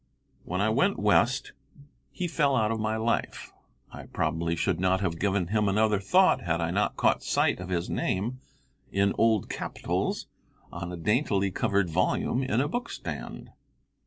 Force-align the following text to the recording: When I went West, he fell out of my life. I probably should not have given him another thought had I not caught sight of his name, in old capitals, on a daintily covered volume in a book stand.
When 0.45 0.61
I 0.61 0.69
went 0.71 0.97
West, 0.97 1.53
he 2.09 2.27
fell 2.27 2.55
out 2.55 2.71
of 2.71 2.79
my 2.79 2.97
life. 2.97 3.53
I 3.91 4.07
probably 4.07 4.55
should 4.55 4.79
not 4.79 4.99
have 5.01 5.19
given 5.19 5.49
him 5.49 5.69
another 5.69 5.99
thought 5.99 6.41
had 6.41 6.59
I 6.59 6.71
not 6.71 6.95
caught 6.97 7.21
sight 7.21 7.59
of 7.59 7.69
his 7.69 7.87
name, 7.87 8.39
in 8.91 9.13
old 9.19 9.47
capitals, 9.47 10.25
on 10.71 10.91
a 10.91 10.97
daintily 10.97 11.51
covered 11.51 11.87
volume 11.91 12.41
in 12.41 12.61
a 12.61 12.67
book 12.67 12.89
stand. 12.89 13.51